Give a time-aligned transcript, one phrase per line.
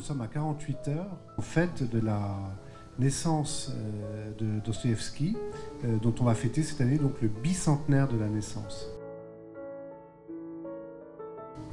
[0.00, 2.38] nous sommes à 48 heures au fait de la
[2.98, 5.36] naissance euh, de Dostoïevski,
[5.84, 8.86] euh, dont on va fêter cette année donc le bicentenaire de la naissance.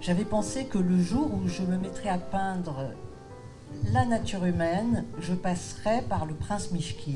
[0.01, 2.91] J'avais pensé que le jour où je me mettrais à peindre
[3.93, 7.13] la nature humaine, je passerais par le prince Mishkin.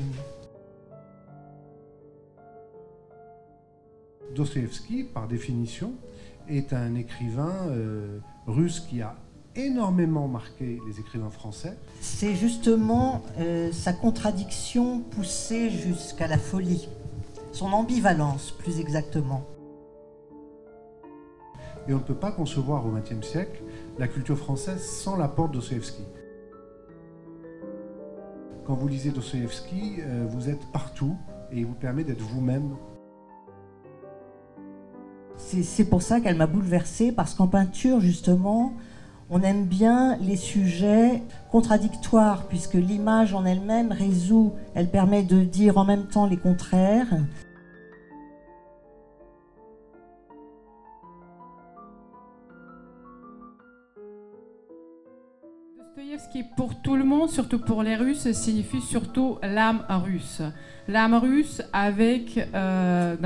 [4.34, 5.92] Dostoïevski, par définition,
[6.48, 9.14] est un écrivain euh, russe qui a
[9.56, 11.76] énormément marqué les écrivains français.
[12.00, 16.88] C'est justement euh, sa contradiction poussée jusqu'à la folie,
[17.52, 19.44] son ambivalence plus exactement.
[21.88, 23.62] Et on ne peut pas concevoir au XXe siècle
[23.98, 26.04] la culture française sans l'apport de Dostoevsky.
[28.64, 31.16] Quand vous lisez Dostoevsky, euh, vous êtes partout
[31.50, 32.76] et il vous permet d'être vous-même.
[35.36, 38.74] C'est pour ça qu'elle m'a bouleversée, parce qu'en peinture, justement,
[39.34, 45.78] on aime bien les sujets contradictoires, puisque l'image en elle-même résout, elle permet de dire
[45.78, 47.08] en même temps les contraires.
[55.94, 60.40] Dostoïevski, pour tout le monde, surtout pour les Russes, signifie surtout l'âme russe.
[60.88, 63.16] L'âme russe avec, euh,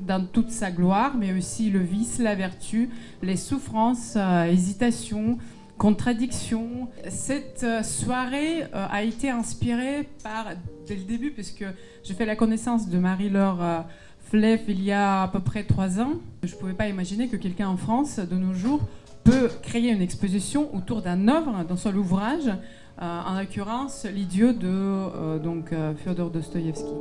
[0.00, 2.90] dans, toute sa gloire, mais aussi le vice, la vertu,
[3.22, 5.38] les souffrances, euh, hésitations,
[5.76, 6.88] contradictions.
[7.08, 10.46] Cette euh, soirée a été inspirée par,
[10.86, 11.64] dès le début, puisque
[12.04, 13.86] j'ai fait la connaissance de Marie-Laure
[14.24, 16.14] Fleff il y a à peu près trois ans.
[16.42, 18.80] Je ne pouvais pas imaginer que quelqu'un en France, de nos jours,
[19.22, 22.48] peut créer une exposition autour d'un œuvre, d'un seul ouvrage,
[23.02, 26.92] euh, en l'occurrence l'idiot de euh, donc, euh, Fyodor Dostoïevski.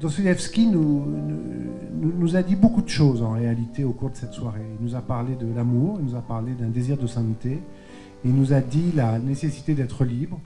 [0.00, 1.04] Dostoïevski nous,
[2.00, 4.64] nous, a dit beaucoup de choses en réalité au cours de cette soirée.
[4.78, 7.60] Il nous a parlé de l'amour, il nous a parlé d'un désir de sainteté,
[8.24, 10.40] il nous a dit la nécessité d'être libre,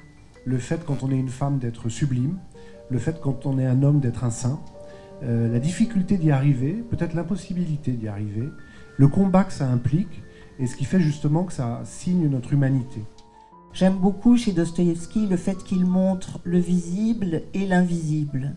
[0.45, 2.39] le fait quand on est une femme d'être sublime,
[2.91, 4.61] le fait quand on est un homme d'être un saint,
[5.23, 8.49] euh, la difficulté d'y arriver, peut-être l'impossibilité d'y arriver,
[8.97, 10.23] le combat que ça implique
[10.59, 13.03] et ce qui fait justement que ça signe notre humanité.
[13.73, 18.55] J'aime beaucoup chez Dostoïevski le fait qu'il montre le visible et l'invisible.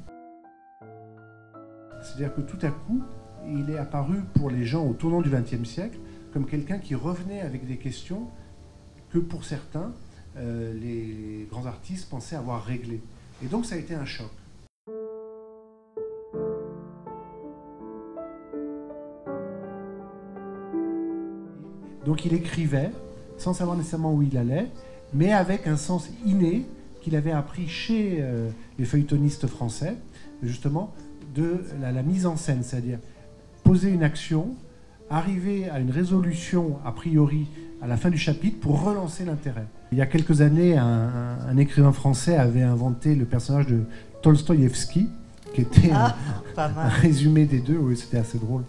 [2.07, 3.03] C'est-à-dire que tout à coup,
[3.47, 5.99] il est apparu pour les gens au tournant du XXe siècle
[6.33, 8.27] comme quelqu'un qui revenait avec des questions
[9.09, 9.91] que pour certains,
[10.37, 13.01] euh, les grands artistes pensaient avoir réglé.
[13.43, 14.29] Et donc ça a été un choc.
[22.05, 22.91] Donc il écrivait
[23.37, 24.67] sans savoir nécessairement où il allait,
[25.13, 26.65] mais avec un sens inné
[27.01, 29.95] qu'il avait appris chez euh, les feuilletonistes français,
[30.41, 30.93] justement,
[31.37, 32.99] de la mise en scène, c'est-à-dire
[33.63, 34.55] poser une action,
[35.09, 37.47] arriver à une résolution a priori
[37.81, 39.65] à la fin du chapitre pour relancer l'intérêt.
[39.91, 43.81] Il y a quelques années, un, écrivain français avait inventé le personnage de
[44.21, 45.09] Tolstoïevski,
[45.53, 46.13] qui était un,
[46.57, 48.63] ah, résumé des deux, oui, c'était assez drôle.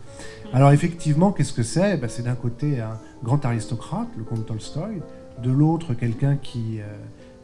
[0.52, 1.96] Alors effectivement, qu'est-ce que c'est?
[1.96, 5.00] Ben, C'est d'un côté un grand aristocrate, le comte Tolstoï,
[5.42, 6.84] de l'autre quelqu'un qui euh,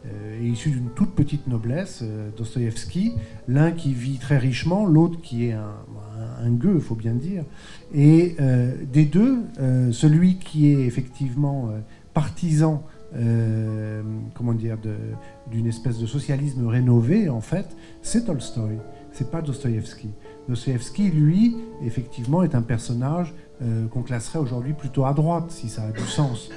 [0.05, 3.13] euh, issu d'une toute petite noblesse, euh, Dostoïevski,
[3.47, 7.43] l'un qui vit très richement, l'autre qui est un, gueux, il faut bien dire.
[7.93, 8.35] Et
[8.93, 9.39] des deux,
[9.91, 11.71] celui qui est effectivement
[12.13, 12.83] partisan
[13.17, 14.01] euh,
[14.33, 14.77] comment dire,
[15.49, 17.65] d'une espèce de socialisme rénové, en fait,
[18.01, 18.77] c'est Tolstoï,
[19.13, 20.09] c'est pas Dostoïevski.
[20.49, 25.83] Dostoïevski, lui, effectivement, est un personnage euh, qu'on classerait aujourd'hui plutôt à droite, si ça
[25.83, 26.49] a du sens.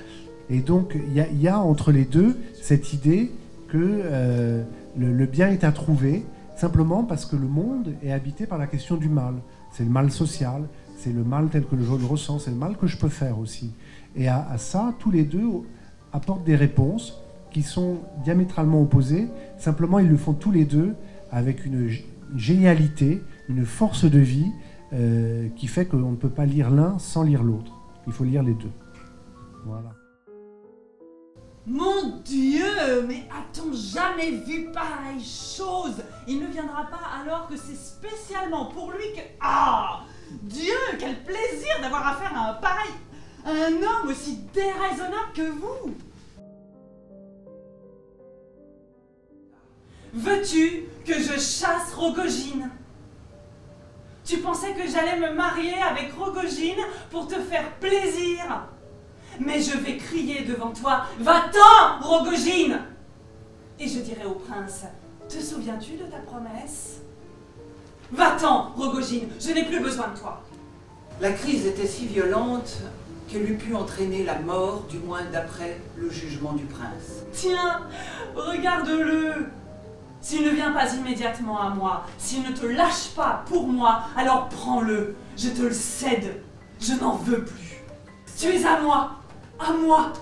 [0.51, 3.31] Et donc, il y, a entre les deux cette idée
[3.69, 4.65] que euh,
[4.97, 6.25] le, bien est à trouver,
[6.57, 9.35] simplement parce que le monde est habité par la question du mal.
[9.73, 10.63] C'est le mal social,
[10.97, 13.39] c'est le mal tel que je le ressens, c'est le mal que je peux faire
[13.39, 13.73] aussi.
[14.17, 15.45] Et à ça, tous les deux,
[16.13, 17.21] apportent des réponses
[17.51, 19.29] qui sont diamétralement opposées.
[19.59, 20.95] Simplement, ils le font tous les deux
[21.31, 21.91] avec une
[22.37, 24.51] génialité, une force de vie
[24.93, 27.73] euh, qui fait qu'on ne peut pas lire l'un sans lire l'autre.
[28.07, 28.71] Il faut lire les deux.
[29.67, 29.98] Voilà.
[31.69, 36.03] Mon Dieu, mais a-t-on jamais vu pareille chose?
[36.27, 39.21] Il ne viendra pas alors que c'est spécialement pour lui que...
[39.39, 40.01] Ah!
[40.31, 42.91] Dieu, quel plaisir d'avoir affaire à un pareil
[43.45, 45.95] un homme aussi déraisonnable que vous!
[50.15, 52.71] Veux-tu que je chasse Rogogine
[54.25, 56.81] Tu pensais que j'allais me marier avec Rogogine
[57.11, 58.69] pour te faire plaisir?
[59.41, 62.81] Mais je vais crier devant toi Va-t'en, Rogogine
[63.79, 64.85] Et je dirai au prince
[65.29, 67.01] Te souviens-tu de ta promesse?
[68.11, 70.43] Va-t'en, Rogojine, je n'ai plus besoin de toi.
[71.21, 72.79] La crise était si violente
[73.29, 77.25] qu'elle eût pu entraîner la mort, du moins d'après le jugement du prince.
[77.33, 77.83] Tiens,
[78.35, 79.49] regarde-le.
[80.21, 84.49] S'il ne vient pas immédiatement à moi, s'il ne te lâche pas pour moi, alors
[84.49, 85.15] prends-le.
[85.37, 86.43] Je te le cède.
[86.81, 87.83] Je n'en veux plus.
[88.39, 89.18] Tu es à moi.
[89.59, 90.13] À moi.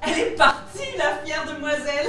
[0.00, 2.08] Elle est partie, la fière demoiselle.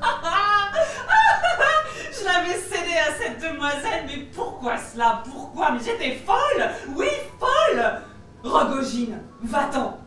[2.12, 5.22] Je l'avais cédé à cette demoiselle, mais pourquoi cela?
[5.30, 5.70] Pourquoi?
[5.72, 8.02] Mais j'étais folle Oui, folle
[8.42, 9.98] Rogojine, va-t'en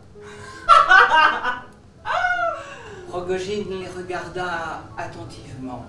[3.11, 5.85] Rogojine les regarda attentivement,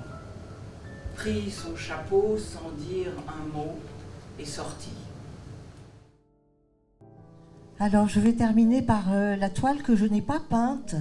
[1.17, 3.79] prit son chapeau sans dire un mot
[4.39, 4.95] et sortit.
[7.83, 10.97] Alors je vais terminer par euh, la toile que je n'ai pas peinte.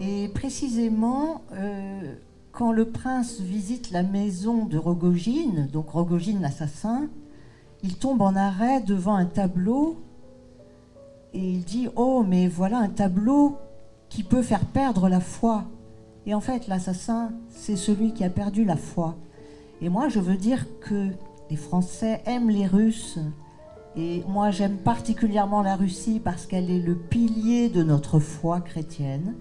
[0.00, 2.16] Et précisément, euh,
[2.50, 7.08] quand le prince visite la maison de Rogojine, donc Rogojine l'assassin,
[7.84, 10.02] il tombe en arrêt devant un tableau
[11.32, 13.56] et il dit Oh, mais voilà un tableau
[14.08, 15.66] qui peut faire perdre la foi.
[16.26, 19.14] Et en fait, l'assassin, c'est celui qui a perdu la foi.
[19.80, 21.10] Et moi, je veux dire que
[21.48, 23.20] les Français aiment les Russes.
[23.96, 29.34] Et moi, j'aime particulièrement la Russie parce qu'elle est le pilier de notre foi chrétienne.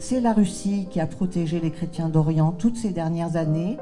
[0.00, 3.76] C'est la Russie qui a protégé les chrétiens d'Orient toutes ces dernières années.